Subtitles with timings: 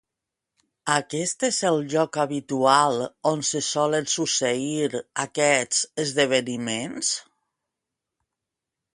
[0.91, 2.97] Aquest és el lloc habitual
[3.31, 4.87] on se solen succeir
[5.25, 7.11] aquests esdeveniments?